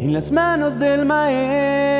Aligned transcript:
en 0.00 0.14
las 0.14 0.32
manos 0.32 0.78
del 0.78 1.04
Maestro. 1.04 1.90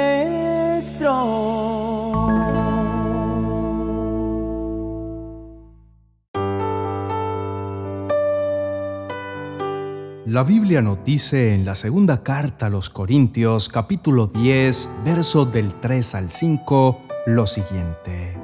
La 10.25 10.45
Biblia 10.45 10.81
nos 10.81 11.05
dice 11.05 11.55
en 11.55 11.67
la 11.67 11.75
segunda 11.75 12.23
carta 12.23 12.67
a 12.67 12.71
los 12.71 12.89
Corintios 12.89 13.69
capítulo 13.69 14.28
10, 14.28 14.88
verso 15.04 15.44
del 15.44 15.74
3 15.80 16.14
al 16.14 16.30
5, 16.30 17.02
lo 17.26 17.44
siguiente. 17.44 18.34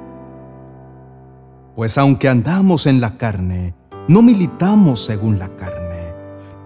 Pues 1.75 1.97
aunque 1.97 2.29
andamos 2.29 2.85
en 2.85 3.01
la 3.01 3.17
carne, 3.17 3.73
no 4.07 4.21
militamos 4.21 5.03
según 5.03 5.39
la 5.39 5.49
carne, 5.55 5.76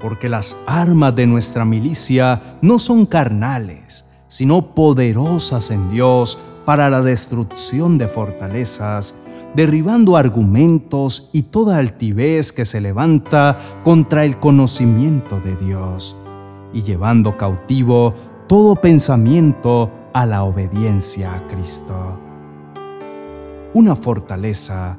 porque 0.02 0.29
las 0.29 0.57
armas 0.65 1.15
de 1.15 1.27
nuestra 1.27 1.65
milicia 1.65 2.57
no 2.61 2.79
son 2.79 3.05
carnales, 3.05 4.07
sino 4.27 4.74
poderosas 4.74 5.71
en 5.71 5.91
Dios 5.91 6.39
para 6.65 6.89
la 6.89 7.01
destrucción 7.01 7.97
de 7.97 8.07
fortalezas, 8.07 9.15
derribando 9.55 10.15
argumentos 10.15 11.29
y 11.33 11.43
toda 11.43 11.77
altivez 11.77 12.51
que 12.51 12.65
se 12.65 12.79
levanta 12.79 13.57
contra 13.83 14.24
el 14.24 14.37
conocimiento 14.37 15.39
de 15.39 15.55
Dios, 15.57 16.15
y 16.74 16.83
llevando 16.83 17.36
cautivo 17.38 18.13
todo 18.47 18.75
pensamiento 18.75 19.91
a 20.13 20.25
la 20.25 20.43
obediencia 20.43 21.33
a 21.33 21.47
Cristo. 21.47 22.18
Una 23.74 23.96
fortaleza 23.96 24.97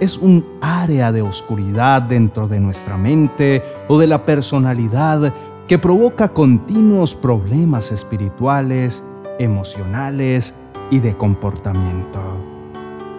es 0.00 0.16
un 0.16 0.44
área 0.62 1.12
de 1.12 1.20
oscuridad 1.20 2.02
dentro 2.02 2.48
de 2.48 2.58
nuestra 2.58 2.96
mente 2.96 3.62
o 3.86 3.98
de 3.98 4.06
la 4.06 4.24
personalidad 4.24 5.32
que 5.68 5.78
provoca 5.78 6.30
continuos 6.30 7.14
problemas 7.14 7.92
espirituales, 7.92 9.04
emocionales 9.38 10.54
y 10.90 10.98
de 11.00 11.16
comportamiento. 11.16 12.18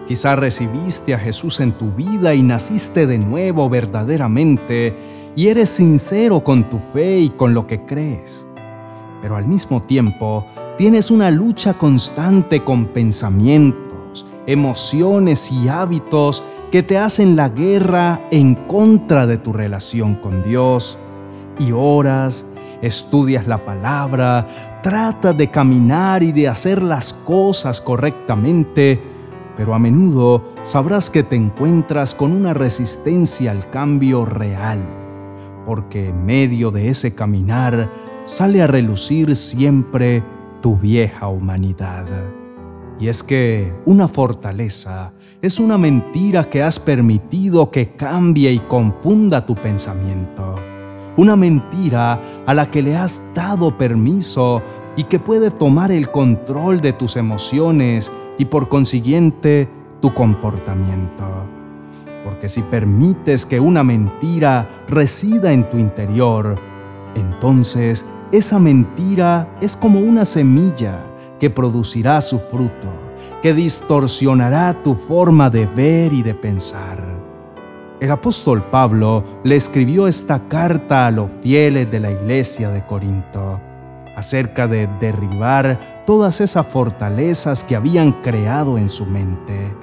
Quizá 0.08 0.34
recibiste 0.34 1.14
a 1.14 1.18
Jesús 1.18 1.60
en 1.60 1.72
tu 1.72 1.92
vida 1.92 2.34
y 2.34 2.42
naciste 2.42 3.06
de 3.06 3.16
nuevo 3.16 3.70
verdaderamente 3.70 4.96
y 5.36 5.46
eres 5.46 5.70
sincero 5.70 6.42
con 6.42 6.68
tu 6.68 6.78
fe 6.78 7.20
y 7.20 7.30
con 7.30 7.54
lo 7.54 7.68
que 7.68 7.86
crees. 7.86 8.46
Pero 9.22 9.36
al 9.36 9.46
mismo 9.46 9.82
tiempo 9.82 10.44
tienes 10.76 11.12
una 11.12 11.30
lucha 11.30 11.74
constante 11.74 12.64
con 12.64 12.86
pensamientos 12.86 13.91
emociones 14.46 15.50
y 15.52 15.68
hábitos 15.68 16.44
que 16.70 16.82
te 16.82 16.98
hacen 16.98 17.36
la 17.36 17.50
guerra 17.50 18.20
en 18.30 18.54
contra 18.54 19.26
de 19.26 19.36
tu 19.38 19.52
relación 19.52 20.14
con 20.14 20.42
Dios. 20.42 20.98
Y 21.58 21.72
oras, 21.72 22.46
estudias 22.80 23.46
la 23.46 23.64
palabra, 23.64 24.80
tratas 24.82 25.36
de 25.36 25.50
caminar 25.50 26.22
y 26.22 26.32
de 26.32 26.48
hacer 26.48 26.82
las 26.82 27.12
cosas 27.12 27.80
correctamente, 27.80 29.00
pero 29.56 29.74
a 29.74 29.78
menudo 29.78 30.52
sabrás 30.62 31.08
que 31.08 31.22
te 31.22 31.36
encuentras 31.36 32.14
con 32.14 32.32
una 32.32 32.54
resistencia 32.54 33.50
al 33.50 33.70
cambio 33.70 34.24
real, 34.24 34.80
porque 35.66 36.08
en 36.08 36.24
medio 36.24 36.70
de 36.70 36.88
ese 36.88 37.14
caminar 37.14 37.90
sale 38.24 38.62
a 38.62 38.66
relucir 38.66 39.36
siempre 39.36 40.24
tu 40.60 40.76
vieja 40.76 41.28
humanidad. 41.28 42.06
Y 43.02 43.08
es 43.08 43.24
que 43.24 43.72
una 43.84 44.06
fortaleza 44.06 45.12
es 45.40 45.58
una 45.58 45.76
mentira 45.76 46.48
que 46.48 46.62
has 46.62 46.78
permitido 46.78 47.68
que 47.68 47.96
cambie 47.96 48.52
y 48.52 48.60
confunda 48.60 49.44
tu 49.44 49.56
pensamiento. 49.56 50.54
Una 51.16 51.34
mentira 51.34 52.44
a 52.46 52.54
la 52.54 52.70
que 52.70 52.80
le 52.80 52.96
has 52.96 53.20
dado 53.34 53.76
permiso 53.76 54.62
y 54.94 55.02
que 55.02 55.18
puede 55.18 55.50
tomar 55.50 55.90
el 55.90 56.12
control 56.12 56.80
de 56.80 56.92
tus 56.92 57.16
emociones 57.16 58.12
y 58.38 58.44
por 58.44 58.68
consiguiente 58.68 59.68
tu 60.00 60.14
comportamiento. 60.14 61.24
Porque 62.24 62.48
si 62.48 62.62
permites 62.62 63.44
que 63.44 63.58
una 63.58 63.82
mentira 63.82 64.84
resida 64.86 65.52
en 65.52 65.68
tu 65.70 65.76
interior, 65.76 66.54
entonces 67.16 68.06
esa 68.30 68.60
mentira 68.60 69.48
es 69.60 69.76
como 69.76 69.98
una 69.98 70.24
semilla 70.24 71.00
que 71.42 71.50
producirá 71.50 72.20
su 72.20 72.38
fruto, 72.38 72.88
que 73.42 73.54
distorsionará 73.54 74.82
tu 74.82 74.94
forma 74.94 75.50
de 75.50 75.66
ver 75.66 76.12
y 76.12 76.22
de 76.22 76.34
pensar. 76.34 76.98
El 78.00 78.10
apóstol 78.10 78.62
Pablo 78.62 79.22
le 79.44 79.56
escribió 79.56 80.08
esta 80.08 80.40
carta 80.48 81.06
a 81.06 81.10
los 81.10 81.30
fieles 81.40 81.90
de 81.90 82.00
la 82.00 82.10
iglesia 82.10 82.68
de 82.70 82.84
Corinto 82.84 83.60
acerca 84.16 84.66
de 84.66 84.88
derribar 85.00 86.02
todas 86.06 86.40
esas 86.40 86.66
fortalezas 86.66 87.64
que 87.64 87.76
habían 87.76 88.12
creado 88.22 88.76
en 88.76 88.88
su 88.88 89.06
mente. 89.06 89.74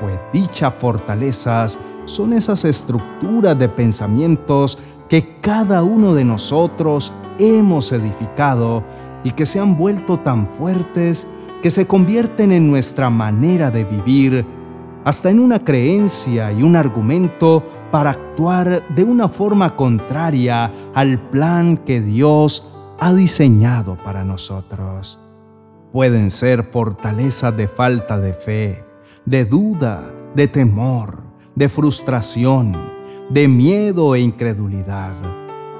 Pues 0.00 0.18
dichas 0.32 0.74
fortalezas 0.78 1.78
son 2.04 2.32
esas 2.32 2.64
estructuras 2.64 3.58
de 3.58 3.68
pensamientos 3.68 4.78
que 5.08 5.38
cada 5.40 5.82
uno 5.82 6.14
de 6.14 6.24
nosotros 6.24 7.12
hemos 7.38 7.92
edificado 7.92 8.82
y 9.22 9.30
que 9.30 9.46
se 9.46 9.60
han 9.60 9.76
vuelto 9.76 10.18
tan 10.18 10.46
fuertes 10.46 11.28
que 11.64 11.70
se 11.70 11.86
convierten 11.86 12.52
en 12.52 12.68
nuestra 12.68 13.08
manera 13.08 13.70
de 13.70 13.84
vivir, 13.84 14.44
hasta 15.02 15.30
en 15.30 15.40
una 15.40 15.60
creencia 15.60 16.52
y 16.52 16.62
un 16.62 16.76
argumento 16.76 17.62
para 17.90 18.10
actuar 18.10 18.86
de 18.94 19.02
una 19.02 19.30
forma 19.30 19.74
contraria 19.74 20.70
al 20.92 21.18
plan 21.30 21.78
que 21.78 22.02
Dios 22.02 22.70
ha 23.00 23.14
diseñado 23.14 23.96
para 23.96 24.24
nosotros. 24.24 25.18
Pueden 25.90 26.30
ser 26.30 26.64
fortalezas 26.64 27.56
de 27.56 27.66
falta 27.66 28.18
de 28.18 28.34
fe, 28.34 28.84
de 29.24 29.46
duda, 29.46 30.12
de 30.34 30.48
temor, 30.48 31.22
de 31.54 31.70
frustración, 31.70 32.76
de 33.30 33.48
miedo 33.48 34.14
e 34.14 34.20
incredulidad, 34.20 35.14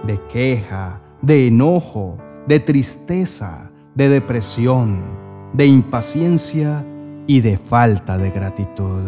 de 0.06 0.18
queja, 0.32 1.02
de 1.20 1.48
enojo, 1.48 2.16
de 2.48 2.58
tristeza, 2.58 3.70
de 3.94 4.08
depresión, 4.08 5.23
de 5.54 5.66
impaciencia 5.66 6.84
y 7.26 7.40
de 7.40 7.56
falta 7.56 8.18
de 8.18 8.30
gratitud. 8.30 9.02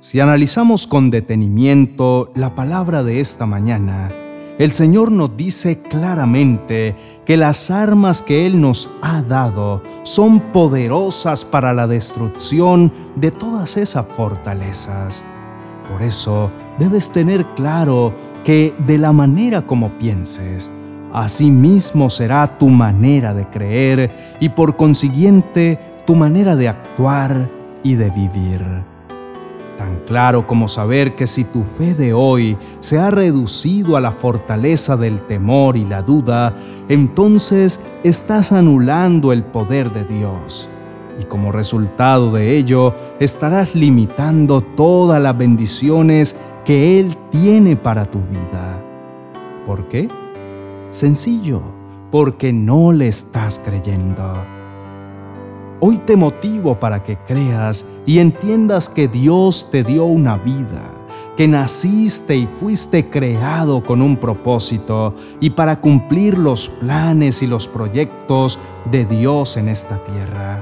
Si 0.00 0.20
analizamos 0.20 0.86
con 0.86 1.10
detenimiento 1.10 2.32
la 2.34 2.54
palabra 2.54 3.02
de 3.02 3.20
esta 3.20 3.46
mañana, 3.46 4.10
el 4.58 4.72
Señor 4.72 5.10
nos 5.10 5.36
dice 5.38 5.80
claramente 5.80 6.94
que 7.24 7.36
las 7.36 7.70
armas 7.70 8.20
que 8.20 8.44
Él 8.44 8.60
nos 8.60 8.90
ha 9.00 9.22
dado 9.22 9.82
son 10.02 10.40
poderosas 10.52 11.44
para 11.44 11.72
la 11.72 11.86
destrucción 11.86 12.92
de 13.16 13.30
todas 13.30 13.76
esas 13.78 14.06
fortalezas. 14.06 15.24
Por 15.90 16.02
eso 16.02 16.50
debes 16.78 17.10
tener 17.10 17.46
claro 17.54 18.12
que 18.44 18.74
de 18.86 18.98
la 18.98 19.12
manera 19.12 19.66
como 19.66 19.90
pienses, 19.98 20.70
Asimismo 21.12 22.08
será 22.08 22.58
tu 22.58 22.68
manera 22.68 23.34
de 23.34 23.46
creer 23.46 24.36
y 24.38 24.50
por 24.50 24.76
consiguiente 24.76 25.78
tu 26.06 26.14
manera 26.14 26.54
de 26.56 26.68
actuar 26.68 27.48
y 27.82 27.94
de 27.94 28.10
vivir. 28.10 28.64
Tan 29.76 30.00
claro 30.06 30.46
como 30.46 30.68
saber 30.68 31.16
que 31.16 31.26
si 31.26 31.44
tu 31.44 31.62
fe 31.62 31.94
de 31.94 32.12
hoy 32.12 32.56
se 32.80 32.98
ha 32.98 33.10
reducido 33.10 33.96
a 33.96 34.00
la 34.00 34.12
fortaleza 34.12 34.96
del 34.96 35.20
temor 35.20 35.76
y 35.76 35.84
la 35.84 36.02
duda, 36.02 36.54
entonces 36.88 37.80
estás 38.04 38.52
anulando 38.52 39.32
el 39.32 39.42
poder 39.42 39.90
de 39.90 40.04
Dios. 40.04 40.68
Y 41.18 41.24
como 41.24 41.50
resultado 41.50 42.30
de 42.30 42.56
ello, 42.56 42.94
estarás 43.20 43.74
limitando 43.74 44.60
todas 44.60 45.20
las 45.20 45.36
bendiciones 45.36 46.38
que 46.64 47.00
Él 47.00 47.16
tiene 47.30 47.74
para 47.74 48.04
tu 48.04 48.18
vida. 48.20 48.82
¿Por 49.66 49.88
qué? 49.88 50.08
Sencillo, 50.90 51.62
porque 52.10 52.52
no 52.52 52.90
le 52.90 53.06
estás 53.06 53.60
creyendo. 53.64 54.34
Hoy 55.78 55.98
te 55.98 56.16
motivo 56.16 56.80
para 56.80 57.04
que 57.04 57.16
creas 57.28 57.86
y 58.06 58.18
entiendas 58.18 58.88
que 58.88 59.06
Dios 59.06 59.68
te 59.70 59.84
dio 59.84 60.04
una 60.04 60.36
vida, 60.36 60.82
que 61.36 61.46
naciste 61.46 62.36
y 62.36 62.48
fuiste 62.56 63.08
creado 63.08 63.84
con 63.84 64.02
un 64.02 64.16
propósito 64.16 65.14
y 65.38 65.50
para 65.50 65.80
cumplir 65.80 66.36
los 66.36 66.68
planes 66.68 67.40
y 67.40 67.46
los 67.46 67.68
proyectos 67.68 68.58
de 68.90 69.04
Dios 69.04 69.56
en 69.56 69.68
esta 69.68 69.96
tierra. 70.04 70.60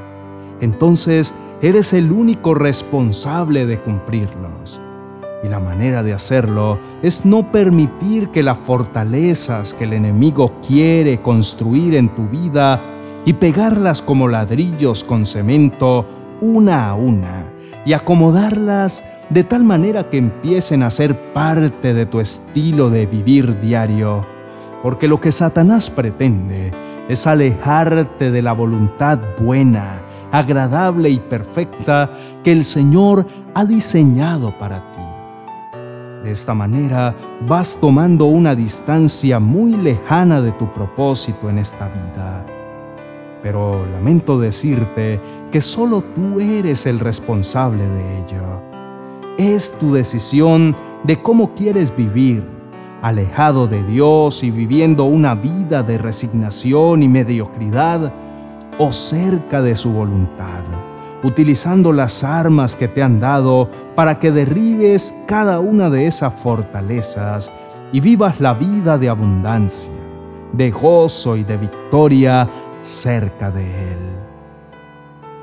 Entonces 0.60 1.34
eres 1.62 1.94
el 1.94 2.12
único 2.12 2.54
responsable 2.54 3.64
de 3.64 3.80
cumplirlos. 3.80 4.78
Y 5.42 5.48
la 5.48 5.60
manera 5.60 6.02
de 6.02 6.12
hacerlo 6.12 6.78
es 7.02 7.24
no 7.24 7.52
permitir 7.52 8.30
que 8.30 8.42
las 8.42 8.58
fortalezas 8.64 9.72
que 9.72 9.84
el 9.84 9.92
enemigo 9.92 10.52
quiere 10.66 11.22
construir 11.22 11.94
en 11.94 12.08
tu 12.14 12.26
vida 12.28 12.80
y 13.24 13.34
pegarlas 13.34 14.02
como 14.02 14.26
ladrillos 14.26 15.04
con 15.04 15.26
cemento 15.26 16.06
una 16.40 16.88
a 16.88 16.94
una 16.94 17.44
y 17.84 17.92
acomodarlas 17.92 19.04
de 19.30 19.44
tal 19.44 19.64
manera 19.64 20.08
que 20.08 20.18
empiecen 20.18 20.82
a 20.82 20.90
ser 20.90 21.14
parte 21.32 21.94
de 21.94 22.06
tu 22.06 22.20
estilo 22.20 22.90
de 22.90 23.06
vivir 23.06 23.60
diario. 23.60 24.24
Porque 24.82 25.08
lo 25.08 25.20
que 25.20 25.32
Satanás 25.32 25.90
pretende 25.90 26.72
es 27.08 27.26
alejarte 27.26 28.30
de 28.30 28.42
la 28.42 28.52
voluntad 28.52 29.18
buena, 29.40 30.00
agradable 30.32 31.10
y 31.10 31.18
perfecta 31.18 32.10
que 32.42 32.52
el 32.52 32.64
Señor 32.64 33.26
ha 33.54 33.64
diseñado 33.64 34.56
para 34.58 34.78
ti. 34.92 35.17
De 36.22 36.32
esta 36.32 36.52
manera 36.52 37.14
vas 37.46 37.78
tomando 37.80 38.26
una 38.26 38.54
distancia 38.54 39.38
muy 39.38 39.72
lejana 39.72 40.40
de 40.40 40.50
tu 40.52 40.72
propósito 40.72 41.48
en 41.48 41.58
esta 41.58 41.88
vida. 41.88 42.44
Pero 43.42 43.86
lamento 43.86 44.38
decirte 44.38 45.20
que 45.52 45.60
solo 45.60 46.02
tú 46.02 46.40
eres 46.40 46.86
el 46.86 46.98
responsable 46.98 47.88
de 47.88 48.18
ello. 48.18 48.62
Es 49.38 49.78
tu 49.78 49.92
decisión 49.92 50.74
de 51.04 51.22
cómo 51.22 51.54
quieres 51.54 51.94
vivir, 51.94 52.44
alejado 53.00 53.68
de 53.68 53.82
Dios 53.84 54.42
y 54.42 54.50
viviendo 54.50 55.04
una 55.04 55.36
vida 55.36 55.84
de 55.84 55.98
resignación 55.98 57.04
y 57.04 57.08
mediocridad, 57.08 58.12
o 58.80 58.92
cerca 58.92 59.62
de 59.62 59.74
su 59.74 59.92
voluntad 59.92 60.62
utilizando 61.22 61.92
las 61.92 62.22
armas 62.22 62.74
que 62.74 62.88
te 62.88 63.02
han 63.02 63.20
dado 63.20 63.68
para 63.94 64.18
que 64.18 64.30
derribes 64.30 65.14
cada 65.26 65.60
una 65.60 65.90
de 65.90 66.06
esas 66.06 66.32
fortalezas 66.34 67.52
y 67.92 68.00
vivas 68.00 68.40
la 68.40 68.54
vida 68.54 68.98
de 68.98 69.08
abundancia, 69.08 69.92
de 70.52 70.70
gozo 70.70 71.36
y 71.36 71.44
de 71.44 71.56
victoria 71.56 72.48
cerca 72.80 73.50
de 73.50 73.64
Él. 73.64 73.98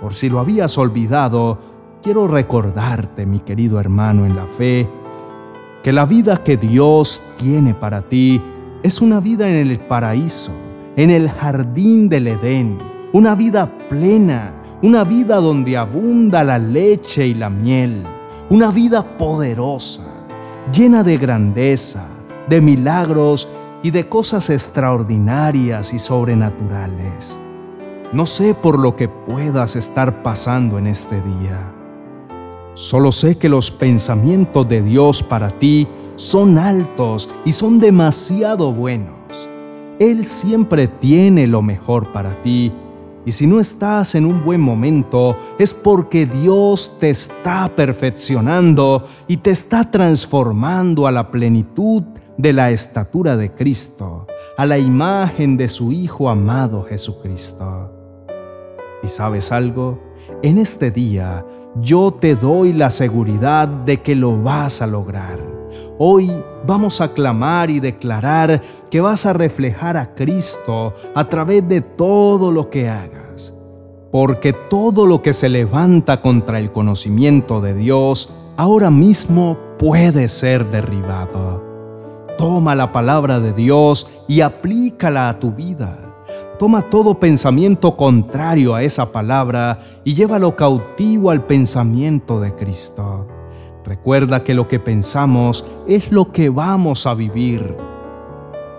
Por 0.01 0.13
si 0.15 0.29
lo 0.29 0.39
habías 0.39 0.77
olvidado, 0.77 1.57
quiero 2.01 2.27
recordarte, 2.27 3.25
mi 3.25 3.39
querido 3.39 3.79
hermano 3.79 4.25
en 4.25 4.35
la 4.35 4.45
fe, 4.45 4.87
que 5.83 5.91
la 5.91 6.05
vida 6.05 6.37
que 6.37 6.57
Dios 6.57 7.21
tiene 7.37 7.73
para 7.73 8.01
ti 8.01 8.41
es 8.83 9.01
una 9.01 9.19
vida 9.19 9.49
en 9.49 9.67
el 9.67 9.79
paraíso, 9.79 10.51
en 10.95 11.09
el 11.09 11.29
jardín 11.29 12.07
del 12.07 12.27
Edén, 12.27 12.77
una 13.13 13.35
vida 13.35 13.69
plena, 13.89 14.53
una 14.85 15.03
vida 15.03 15.37
donde 15.37 15.77
abunda 15.77 16.43
la 16.43 16.59
leche 16.59 17.25
y 17.25 17.33
la 17.33 17.49
miel, 17.49 18.03
una 18.51 18.69
vida 18.69 19.17
poderosa, 19.17 20.03
llena 20.71 21.01
de 21.01 21.17
grandeza, 21.17 22.07
de 22.47 22.61
milagros 22.61 23.49
y 23.81 23.89
de 23.89 24.07
cosas 24.07 24.51
extraordinarias 24.51 25.91
y 25.91 25.97
sobrenaturales. 25.97 27.39
No 28.13 28.27
sé 28.27 28.53
por 28.53 28.77
lo 28.77 28.95
que 28.95 29.07
puedas 29.07 29.75
estar 29.75 30.21
pasando 30.21 30.77
en 30.77 30.85
este 30.85 31.15
día. 31.15 31.59
Solo 32.75 33.11
sé 33.11 33.39
que 33.39 33.49
los 33.49 33.71
pensamientos 33.71 34.69
de 34.69 34.83
Dios 34.83 35.23
para 35.23 35.49
ti 35.49 35.87
son 36.15 36.59
altos 36.59 37.27
y 37.43 37.53
son 37.53 37.79
demasiado 37.79 38.71
buenos. 38.71 39.49
Él 39.97 40.23
siempre 40.23 40.87
tiene 40.87 41.47
lo 41.47 41.63
mejor 41.63 42.13
para 42.13 42.39
ti 42.43 42.71
y 43.25 43.31
si 43.31 43.47
no 43.47 43.59
estás 43.59 44.13
en 44.13 44.25
un 44.25 44.45
buen 44.45 44.61
momento, 44.61 45.37
es 45.57 45.73
porque 45.73 46.27
Dios 46.27 46.97
te 46.99 47.09
está 47.09 47.71
perfeccionando 47.75 49.07
y 49.27 49.37
te 49.37 49.49
está 49.49 49.89
transformando 49.89 51.07
a 51.07 51.11
la 51.11 51.31
plenitud 51.31 52.03
de 52.37 52.53
la 52.53 52.69
estatura 52.69 53.35
de 53.35 53.51
Cristo, 53.51 54.27
a 54.57 54.65
la 54.65 54.77
imagen 54.77 55.57
de 55.57 55.67
su 55.69 55.91
Hijo 55.91 56.29
amado 56.29 56.83
Jesucristo. 56.83 57.91
¿Y 59.01 59.07
sabes 59.07 59.51
algo? 59.51 59.99
En 60.43 60.59
este 60.59 60.91
día 60.91 61.43
yo 61.81 62.13
te 62.13 62.35
doy 62.35 62.73
la 62.73 62.89
seguridad 62.89 63.67
de 63.67 64.01
que 64.01 64.15
lo 64.15 64.41
vas 64.41 64.81
a 64.81 64.87
lograr. 64.87 65.54
Hoy 65.97 66.31
vamos 66.65 66.99
a 66.99 67.13
clamar 67.13 67.69
y 67.69 67.79
declarar 67.79 68.61
que 68.91 69.01
vas 69.01 69.25
a 69.25 69.33
reflejar 69.33 69.95
a 69.97 70.13
Cristo 70.13 70.93
a 71.13 71.29
través 71.29 71.67
de 71.67 71.81
todo 71.81 72.51
lo 72.51 72.69
que 72.69 72.89
hagas. 72.89 73.53
Porque 74.11 74.53
todo 74.53 75.05
lo 75.05 75.21
que 75.21 75.33
se 75.33 75.49
levanta 75.49 76.21
contra 76.21 76.59
el 76.59 76.71
conocimiento 76.71 77.61
de 77.61 77.73
Dios 77.73 78.33
ahora 78.57 78.91
mismo 78.91 79.57
puede 79.77 80.27
ser 80.27 80.69
derribado. 80.69 81.63
Toma 82.37 82.75
la 82.75 82.91
palabra 82.91 83.39
de 83.39 83.53
Dios 83.53 84.09
y 84.27 84.41
aplícala 84.41 85.29
a 85.29 85.39
tu 85.39 85.51
vida. 85.51 85.97
Toma 86.59 86.81
todo 86.81 87.19
pensamiento 87.19 87.97
contrario 87.97 88.75
a 88.75 88.83
esa 88.83 89.11
palabra 89.11 89.79
y 90.03 90.13
llévalo 90.13 90.55
cautivo 90.55 91.31
al 91.31 91.45
pensamiento 91.45 92.39
de 92.39 92.53
Cristo. 92.55 93.27
Recuerda 93.85 94.43
que 94.43 94.55
lo 94.55 94.67
que 94.67 94.79
pensamos 94.79 95.63
es 95.87 96.11
lo 96.11 96.31
que 96.31 96.49
vamos 96.49 97.05
a 97.05 97.13
vivir. 97.13 97.75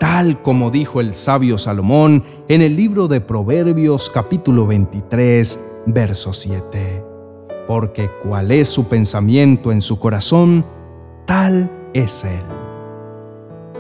Tal 0.00 0.42
como 0.42 0.72
dijo 0.72 1.00
el 1.00 1.14
sabio 1.14 1.58
Salomón 1.58 2.24
en 2.48 2.60
el 2.60 2.74
libro 2.74 3.06
de 3.06 3.20
Proverbios 3.20 4.10
capítulo 4.10 4.66
23, 4.66 5.60
verso 5.86 6.32
7. 6.32 7.04
Porque 7.68 8.10
cual 8.24 8.50
es 8.50 8.68
su 8.68 8.88
pensamiento 8.88 9.70
en 9.70 9.80
su 9.80 10.00
corazón, 10.00 10.64
tal 11.24 11.70
es 11.94 12.24
él. 12.24 12.42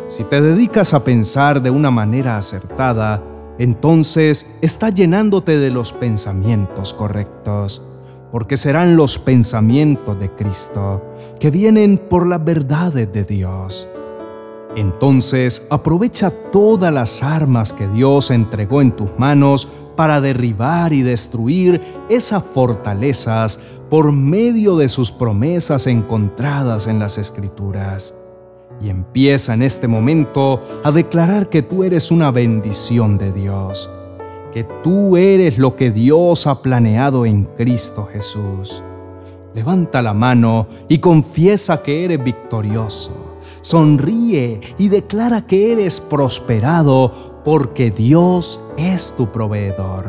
Si 0.06 0.22
te 0.22 0.40
dedicas 0.40 0.94
a 0.94 1.02
pensar 1.02 1.60
de 1.60 1.70
una 1.70 1.90
manera 1.90 2.36
acertada, 2.36 3.20
entonces 3.58 4.48
está 4.62 4.90
llenándote 4.90 5.58
de 5.58 5.70
los 5.70 5.92
pensamientos 5.92 6.94
correctos 6.94 7.82
porque 8.30 8.56
serán 8.56 8.96
los 8.96 9.18
pensamientos 9.18 10.18
de 10.18 10.30
Cristo, 10.30 11.02
que 11.38 11.50
vienen 11.50 11.98
por 11.98 12.26
las 12.26 12.44
verdades 12.44 13.12
de 13.12 13.24
Dios. 13.24 13.88
Entonces 14.74 15.66
aprovecha 15.70 16.30
todas 16.30 16.92
las 16.92 17.22
armas 17.22 17.72
que 17.72 17.88
Dios 17.88 18.30
entregó 18.30 18.82
en 18.82 18.92
tus 18.92 19.10
manos 19.18 19.68
para 19.96 20.20
derribar 20.20 20.92
y 20.92 21.02
destruir 21.02 21.80
esas 22.10 22.42
fortalezas 22.42 23.58
por 23.88 24.12
medio 24.12 24.76
de 24.76 24.88
sus 24.88 25.10
promesas 25.10 25.86
encontradas 25.86 26.86
en 26.86 26.98
las 26.98 27.16
Escrituras. 27.16 28.14
Y 28.82 28.90
empieza 28.90 29.54
en 29.54 29.62
este 29.62 29.88
momento 29.88 30.60
a 30.84 30.90
declarar 30.90 31.48
que 31.48 31.62
tú 31.62 31.82
eres 31.82 32.10
una 32.10 32.30
bendición 32.30 33.16
de 33.16 33.32
Dios 33.32 33.88
que 34.56 34.64
tú 34.82 35.18
eres 35.18 35.58
lo 35.58 35.76
que 35.76 35.90
Dios 35.90 36.46
ha 36.46 36.62
planeado 36.62 37.26
en 37.26 37.44
Cristo 37.58 38.08
Jesús. 38.10 38.82
Levanta 39.54 40.00
la 40.00 40.14
mano 40.14 40.66
y 40.88 40.96
confiesa 40.96 41.82
que 41.82 42.06
eres 42.06 42.24
victorioso. 42.24 43.36
Sonríe 43.60 44.62
y 44.78 44.88
declara 44.88 45.46
que 45.46 45.72
eres 45.72 46.00
prosperado 46.00 47.42
porque 47.44 47.90
Dios 47.90 48.58
es 48.78 49.14
tu 49.14 49.26
proveedor. 49.26 50.06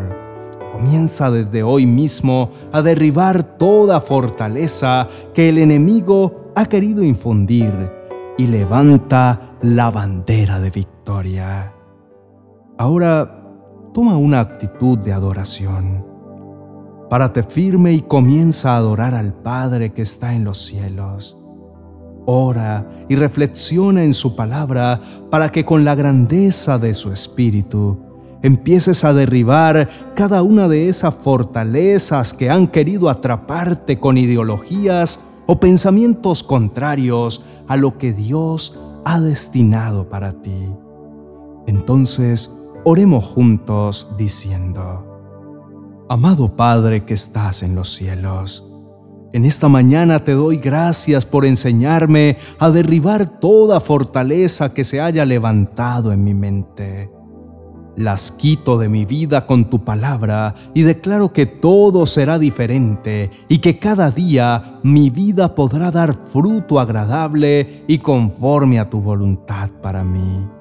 Comienza 0.71 1.29
desde 1.29 1.63
hoy 1.63 1.85
mismo 1.85 2.51
a 2.71 2.81
derribar 2.81 3.57
toda 3.57 3.99
fortaleza 3.99 5.09
que 5.33 5.49
el 5.49 5.57
enemigo 5.57 6.53
ha 6.55 6.67
querido 6.67 7.03
infundir 7.03 7.73
y 8.37 8.47
levanta 8.47 9.57
la 9.61 9.91
bandera 9.91 10.57
de 10.61 10.69
victoria. 10.69 11.73
Ahora 12.77 13.36
toma 13.97 14.15
una 14.15 14.41
actitud 14.41 14.99
de 14.99 15.11
adoración. 15.11 16.05
Párate 17.09 17.41
firme 17.41 17.93
y 17.93 18.01
comienza 18.01 18.73
a 18.73 18.77
adorar 18.77 19.15
al 19.15 19.33
Padre 19.33 19.91
que 19.91 20.03
está 20.03 20.35
en 20.35 20.43
los 20.43 20.63
cielos. 20.63 21.35
Ora 22.27 22.87
y 23.09 23.15
reflexiona 23.15 24.03
en 24.03 24.13
su 24.13 24.35
palabra 24.35 25.01
para 25.31 25.51
que 25.51 25.65
con 25.65 25.83
la 25.83 25.95
grandeza 25.95 26.77
de 26.77 26.93
su 26.93 27.11
espíritu 27.11 27.97
empieces 28.43 29.03
a 29.03 29.15
derribar 29.15 29.89
cada 30.13 30.43
una 30.43 30.67
de 30.67 30.89
esas 30.89 31.15
fortalezas 31.15 32.35
que 32.35 32.51
han 32.51 32.67
querido 32.67 33.09
atraparte 33.09 33.99
con 33.99 34.19
ideologías 34.19 35.21
o 35.47 35.59
pensamientos 35.59 36.43
contrarios 36.43 37.43
a 37.67 37.75
lo 37.75 37.97
que 37.97 38.13
Dios 38.13 38.79
ha 39.05 39.19
destinado 39.19 40.07
para 40.07 40.33
ti. 40.33 40.67
Entonces, 41.65 42.53
Oremos 42.89 43.25
juntos 43.25 44.07
diciendo, 44.17 46.05
Amado 46.07 46.55
Padre 46.55 47.03
que 47.03 47.15
estás 47.15 47.61
en 47.61 47.75
los 47.75 47.93
cielos, 47.93 48.65
en 49.33 49.43
esta 49.43 49.67
mañana 49.67 50.23
te 50.23 50.31
doy 50.31 50.55
gracias 50.55 51.25
por 51.25 51.43
enseñarme 51.43 52.37
a 52.59 52.69
derribar 52.69 53.41
toda 53.41 53.81
fortaleza 53.81 54.73
que 54.73 54.85
se 54.85 55.01
haya 55.01 55.25
levantado 55.25 56.13
en 56.13 56.23
mi 56.23 56.33
mente. 56.33 57.11
Las 57.97 58.31
quito 58.31 58.77
de 58.77 58.87
mi 58.87 59.03
vida 59.03 59.45
con 59.45 59.69
tu 59.69 59.83
palabra 59.83 60.55
y 60.73 60.83
declaro 60.83 61.33
que 61.33 61.45
todo 61.45 62.05
será 62.05 62.39
diferente 62.39 63.31
y 63.49 63.57
que 63.57 63.79
cada 63.79 64.11
día 64.11 64.79
mi 64.83 65.09
vida 65.09 65.55
podrá 65.55 65.91
dar 65.91 66.15
fruto 66.27 66.79
agradable 66.79 67.83
y 67.85 67.97
conforme 67.97 68.79
a 68.79 68.85
tu 68.85 69.01
voluntad 69.01 69.71
para 69.81 70.05
mí. 70.05 70.56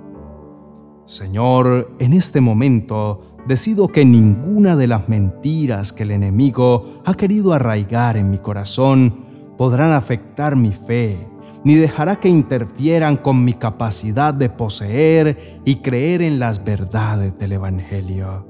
Señor, 1.06 1.92
en 2.00 2.12
este 2.12 2.40
momento 2.40 3.22
decido 3.46 3.86
que 3.86 4.04
ninguna 4.04 4.74
de 4.74 4.88
las 4.88 5.08
mentiras 5.08 5.92
que 5.92 6.02
el 6.02 6.10
enemigo 6.10 7.00
ha 7.04 7.14
querido 7.14 7.52
arraigar 7.52 8.16
en 8.16 8.28
mi 8.28 8.38
corazón 8.38 9.24
podrán 9.56 9.92
afectar 9.92 10.56
mi 10.56 10.72
fe, 10.72 11.16
ni 11.62 11.76
dejará 11.76 12.16
que 12.16 12.28
interfieran 12.28 13.16
con 13.16 13.44
mi 13.44 13.54
capacidad 13.54 14.34
de 14.34 14.48
poseer 14.48 15.60
y 15.64 15.76
creer 15.76 16.22
en 16.22 16.40
las 16.40 16.64
verdades 16.64 17.38
del 17.38 17.52
Evangelio. 17.52 18.44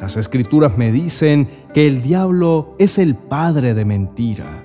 Las 0.00 0.16
escrituras 0.16 0.76
me 0.76 0.90
dicen 0.90 1.48
que 1.72 1.86
el 1.86 2.02
diablo 2.02 2.74
es 2.80 2.98
el 2.98 3.14
padre 3.14 3.74
de 3.74 3.84
mentira, 3.84 4.64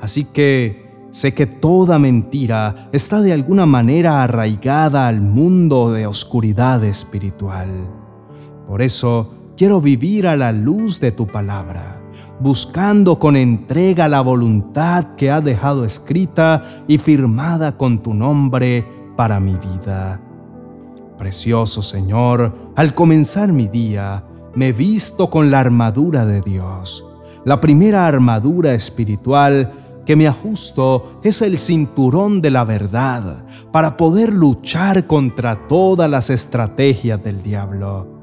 así 0.00 0.24
que 0.24 0.85
sé 1.16 1.32
que 1.32 1.46
toda 1.46 1.98
mentira 1.98 2.90
está 2.92 3.22
de 3.22 3.32
alguna 3.32 3.64
manera 3.64 4.22
arraigada 4.22 5.08
al 5.08 5.22
mundo 5.22 5.90
de 5.90 6.06
oscuridad 6.06 6.84
espiritual. 6.84 7.70
Por 8.68 8.82
eso 8.82 9.32
quiero 9.56 9.80
vivir 9.80 10.26
a 10.26 10.36
la 10.36 10.52
luz 10.52 11.00
de 11.00 11.12
tu 11.12 11.26
palabra 11.26 12.02
buscando 12.38 13.18
con 13.18 13.34
entrega 13.34 14.08
la 14.08 14.20
voluntad 14.20 15.14
que 15.16 15.30
ha 15.30 15.40
dejado 15.40 15.86
escrita 15.86 16.82
y 16.86 16.98
firmada 16.98 17.78
con 17.78 18.02
tu 18.02 18.12
nombre 18.12 18.86
para 19.16 19.40
mi 19.40 19.54
vida. 19.54 20.20
Precioso 21.16 21.80
Señor, 21.80 22.72
al 22.76 22.92
comenzar 22.92 23.54
mi 23.54 23.68
día, 23.68 24.22
me 24.54 24.72
visto 24.72 25.30
con 25.30 25.50
la 25.50 25.60
armadura 25.60 26.26
de 26.26 26.42
Dios. 26.42 27.06
La 27.46 27.58
primera 27.58 28.06
armadura 28.06 28.74
espiritual 28.74 29.85
que 30.06 30.16
me 30.16 30.26
ajusto 30.26 31.20
es 31.22 31.42
el 31.42 31.58
cinturón 31.58 32.40
de 32.40 32.50
la 32.50 32.64
verdad 32.64 33.44
para 33.72 33.98
poder 33.98 34.32
luchar 34.32 35.06
contra 35.06 35.68
todas 35.68 36.08
las 36.08 36.30
estrategias 36.30 37.22
del 37.22 37.42
diablo 37.42 38.16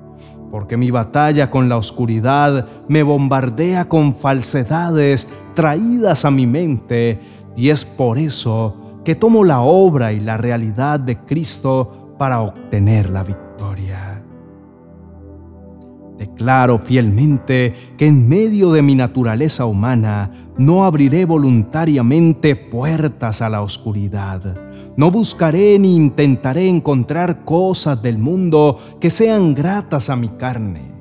porque 0.54 0.78
mi 0.78 0.92
batalla 0.92 1.50
con 1.50 1.68
la 1.68 1.78
oscuridad 1.78 2.68
me 2.88 3.02
bombardea 3.02 3.90
con 3.90 4.14
falsedades 4.14 5.28
traídas 5.56 6.26
a 6.26 6.30
mi 6.30 6.46
mente, 6.46 7.20
y 7.56 7.70
es 7.70 7.84
por 7.84 8.20
eso 8.20 9.02
que 9.04 9.16
tomo 9.16 9.44
la 9.44 9.62
obra 9.62 10.14
y 10.14 10.20
la 10.20 10.38
realidad 10.38 11.00
de 11.00 11.18
Cristo 11.18 12.14
para 12.20 12.42
obtener 12.42 13.10
la 13.10 13.24
victoria. 13.24 13.93
Declaro 16.24 16.78
fielmente 16.78 17.74
que 17.98 18.08
en 18.08 18.30
medio 18.30 18.72
de 18.72 18.82
mi 18.82 18.96
naturaleza 18.96 19.66
humana 19.66 20.32
no 20.58 20.86
abriré 20.86 21.26
voluntariamente 21.26 22.56
puertas 22.56 23.42
a 23.42 23.50
la 23.50 23.62
oscuridad 23.62 24.56
no 24.96 25.10
buscaré 25.10 25.80
ni 25.80 25.96
intentaré 25.96 26.68
encontrar 26.68 27.46
cosas 27.46 28.02
del 28.02 28.20
mundo 28.20 28.78
que 29.00 29.10
sean 29.10 29.56
gratas 29.56 30.10
a 30.10 30.16
mi 30.16 30.30
carne, 30.30 30.92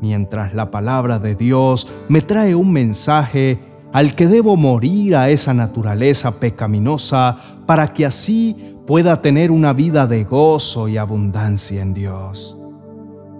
mientras 0.00 0.54
la 0.54 0.70
palabra 0.70 1.18
de 1.18 1.34
Dios 1.34 1.86
me 2.08 2.22
trae 2.22 2.54
un 2.54 2.72
mensaje 2.72 3.60
al 3.92 4.14
que 4.14 4.26
debo 4.26 4.56
morir 4.56 5.16
a 5.16 5.28
esa 5.28 5.52
naturaleza 5.52 6.40
pecaminosa 6.40 7.36
para 7.66 7.88
que 7.88 8.06
así 8.06 8.74
pueda 8.86 9.20
tener 9.20 9.50
una 9.50 9.74
vida 9.74 10.06
de 10.06 10.24
gozo 10.24 10.88
y 10.88 10.96
abundancia 10.96 11.82
en 11.82 11.92
Dios. 11.92 12.56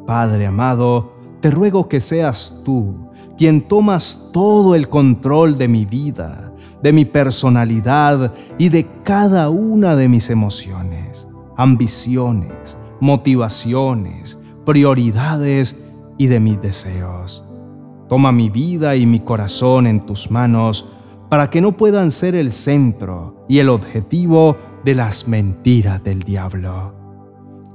Padre 0.06 0.46
amado, 0.46 1.14
te 1.42 1.50
ruego 1.50 1.86
que 1.88 2.00
seas 2.00 2.62
tú 2.64 3.10
quien 3.36 3.68
tomas 3.68 4.30
todo 4.32 4.74
el 4.74 4.88
control 4.88 5.58
de 5.58 5.68
mi 5.68 5.84
vida 5.84 6.52
de 6.82 6.92
mi 6.92 7.04
personalidad 7.04 8.34
y 8.58 8.68
de 8.68 8.86
cada 9.04 9.48
una 9.48 9.96
de 9.96 10.08
mis 10.08 10.28
emociones, 10.30 11.28
ambiciones, 11.56 12.76
motivaciones, 13.00 14.38
prioridades 14.66 15.80
y 16.18 16.26
de 16.26 16.40
mis 16.40 16.60
deseos. 16.60 17.44
Toma 18.08 18.32
mi 18.32 18.50
vida 18.50 18.96
y 18.96 19.06
mi 19.06 19.20
corazón 19.20 19.86
en 19.86 20.04
tus 20.04 20.30
manos 20.30 20.88
para 21.30 21.48
que 21.48 21.60
no 21.60 21.72
puedan 21.72 22.10
ser 22.10 22.34
el 22.34 22.52
centro 22.52 23.46
y 23.48 23.60
el 23.60 23.68
objetivo 23.70 24.56
de 24.84 24.94
las 24.96 25.28
mentiras 25.28 26.02
del 26.04 26.20
diablo. 26.20 26.94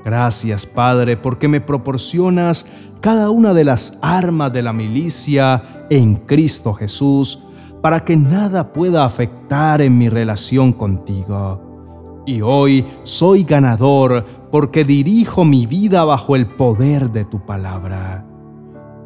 Gracias, 0.05 0.65
Padre, 0.65 1.17
porque 1.17 1.47
me 1.47 1.59
proporcionas 1.59 2.69
cada 3.01 3.30
una 3.30 3.54
de 3.54 3.63
las 3.63 3.98
armas 4.01 4.51
de 4.54 4.62
la 4.62 4.74
milicia 4.74 5.86
en 5.89 6.16
Cristo 6.16 6.74
Jesús 6.74 7.39
para 7.82 8.04
que 8.04 8.16
nada 8.16 8.74
pueda 8.74 9.06
afectar 9.06 9.82
en 9.82 9.98
mi 9.98 10.10
relación 10.10 10.74
contigo. 10.74 12.24
Y 12.25 12.42
hoy 12.42 12.86
soy 13.04 13.44
ganador 13.44 14.25
porque 14.51 14.84
dirijo 14.84 15.46
mi 15.46 15.66
vida 15.66 16.04
bajo 16.04 16.36
el 16.36 16.48
poder 16.48 17.12
de 17.12 17.24
tu 17.25 17.46
palabra. 17.46 18.25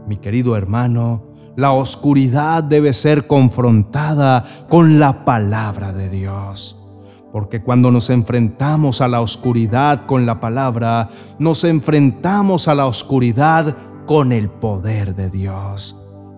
Mi 0.07 0.17
querido 0.17 0.55
hermano, 0.55 1.24
la 1.55 1.71
oscuridad 1.71 2.63
debe 2.63 2.93
ser 2.93 3.27
confrontada 3.27 4.45
con 4.69 5.00
la 5.00 5.25
palabra 5.25 5.93
de 5.93 6.10
Dios. 6.10 6.80
Porque 7.31 7.61
cuando 7.61 7.91
nos 7.91 8.09
enfrentamos 8.09 9.01
a 9.01 9.07
la 9.07 9.21
oscuridad 9.21 10.05
con 10.05 10.25
la 10.25 10.39
palabra, 10.39 11.09
nos 11.39 11.63
enfrentamos 11.63 12.67
a 12.67 12.75
la 12.75 12.85
oscuridad 12.85 13.75
con 14.05 14.31
el 14.31 14.50
poder 14.50 15.15
de 15.15 15.29
Dios. 15.29 15.97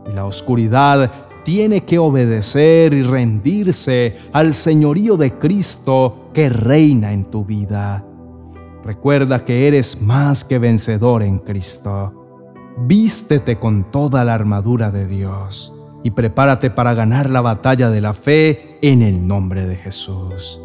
Y 0.09 0.13
la 0.13 0.25
oscuridad 0.25 1.12
tiene 1.43 1.81
que 1.81 2.00
obedecer 2.00 2.93
y 2.93 3.03
rendirse 3.03 4.17
al 4.31 4.53
señorío 4.53 5.17
de 5.17 5.33
Cristo 5.33 6.29
que 6.33 6.50
reina 6.50 7.13
en 7.13 7.25
tu 7.25 7.43
vida. 7.45 8.05
Recuerda 8.83 9.45
que 9.45 9.67
eres 9.67 10.01
más 10.01 10.43
que 10.43 10.59
vencedor 10.59 11.23
en 11.23 11.39
Cristo. 11.39 12.13
Vístete 12.85 13.57
con 13.57 13.91
toda 13.91 14.23
la 14.23 14.33
armadura 14.33 14.91
de 14.91 15.07
Dios 15.07 15.73
y 16.03 16.12
prepárate 16.12 16.69
para 16.69 16.93
ganar 16.93 17.29
la 17.29 17.41
batalla 17.41 17.89
de 17.89 18.01
la 18.01 18.13
fe 18.13 18.77
en 18.81 19.01
el 19.01 19.25
nombre 19.25 19.65
de 19.65 19.75
Jesús. 19.75 20.62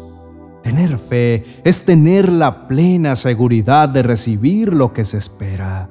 Tener 0.63 0.97
fe 0.97 1.61
es 1.63 1.85
tener 1.85 2.29
la 2.29 2.67
plena 2.67 3.15
seguridad 3.15 3.89
de 3.89 4.03
recibir 4.03 4.73
lo 4.73 4.93
que 4.93 5.03
se 5.03 5.17
espera 5.17 5.89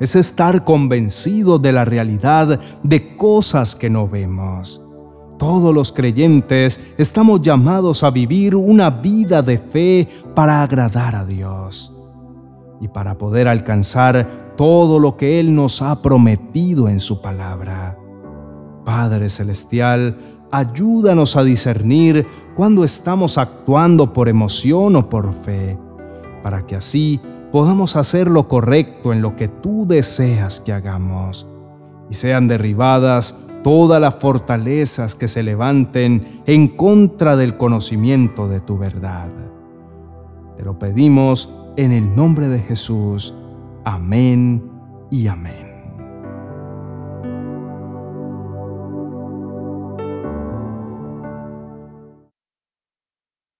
es 0.00 0.14
estar 0.16 0.64
convencido 0.64 1.58
de 1.58 1.72
la 1.72 1.84
realidad 1.84 2.60
de 2.82 3.16
cosas 3.16 3.74
que 3.74 3.90
no 3.90 4.08
vemos. 4.08 4.82
Todos 5.38 5.74
los 5.74 5.92
creyentes 5.92 6.80
estamos 6.96 7.42
llamados 7.42 8.02
a 8.02 8.10
vivir 8.10 8.54
una 8.54 8.90
vida 8.90 9.42
de 9.42 9.58
fe 9.58 10.08
para 10.34 10.62
agradar 10.62 11.14
a 11.14 11.24
Dios 11.24 11.94
y 12.80 12.88
para 12.88 13.16
poder 13.18 13.48
alcanzar 13.48 14.54
todo 14.56 14.98
lo 14.98 15.16
que 15.16 15.38
Él 15.38 15.54
nos 15.54 15.82
ha 15.82 16.00
prometido 16.00 16.88
en 16.88 17.00
su 17.00 17.20
palabra. 17.20 17.98
Padre 18.84 19.28
Celestial, 19.28 20.35
ayúdanos 20.50 21.36
a 21.36 21.44
discernir 21.44 22.26
cuando 22.54 22.84
estamos 22.84 23.38
actuando 23.38 24.12
por 24.12 24.28
emoción 24.28 24.96
o 24.96 25.08
por 25.08 25.32
fe, 25.32 25.78
para 26.42 26.66
que 26.66 26.76
así 26.76 27.20
podamos 27.52 27.96
hacer 27.96 28.28
lo 28.28 28.48
correcto 28.48 29.12
en 29.12 29.22
lo 29.22 29.36
que 29.36 29.48
tú 29.48 29.86
deseas 29.86 30.60
que 30.60 30.72
hagamos 30.72 31.46
y 32.10 32.14
sean 32.14 32.48
derribadas 32.48 33.38
todas 33.62 34.00
las 34.00 34.14
fortalezas 34.16 35.14
que 35.14 35.26
se 35.26 35.42
levanten 35.42 36.42
en 36.46 36.68
contra 36.68 37.36
del 37.36 37.56
conocimiento 37.56 38.48
de 38.48 38.60
tu 38.60 38.78
verdad. 38.78 39.28
Te 40.56 40.62
lo 40.62 40.78
pedimos 40.78 41.52
en 41.76 41.92
el 41.92 42.14
nombre 42.14 42.48
de 42.48 42.60
Jesús. 42.60 43.34
Amén 43.84 44.62
y 45.10 45.26
amén. 45.26 45.65